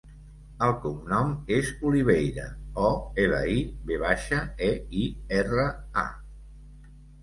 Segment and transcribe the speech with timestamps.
[0.67, 2.47] El cognom és Oliveira:
[2.87, 2.91] o,
[3.27, 3.63] ela, i,
[3.93, 4.43] ve baixa,
[4.73, 5.09] e, i,
[5.45, 5.73] erra,
[6.09, 6.11] a.